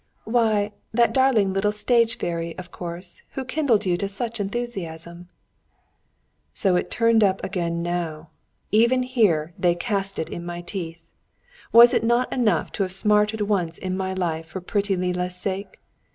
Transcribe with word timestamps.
"Why, 0.25 0.71
that 0.91 1.13
darling 1.13 1.53
little 1.53 1.71
stage 1.71 2.17
fairy, 2.17 2.57
of 2.57 2.71
course, 2.71 3.21
who 3.33 3.45
kindled 3.45 3.85
you 3.85 3.97
to 3.97 4.07
such 4.07 4.39
enthusiasm." 4.39 5.29
So 6.55 6.75
it 6.75 6.89
turned 6.89 7.23
up 7.23 7.39
again 7.43 7.83
now! 7.83 8.31
Even 8.71 9.03
here 9.03 9.53
they 9.59 9.75
cast 9.75 10.17
it 10.17 10.29
in 10.31 10.43
my 10.43 10.61
teeth! 10.61 11.05
Was 11.71 11.93
it 11.93 12.03
not 12.03 12.33
enough 12.33 12.71
to 12.71 12.81
have 12.81 12.91
smarted 12.91 13.41
once 13.41 13.77
in 13.77 13.95
my 13.95 14.15
life 14.15 14.47
for 14.47 14.59
pretty 14.59 14.95
Lilla's 14.97 15.35
sake? 15.35 15.77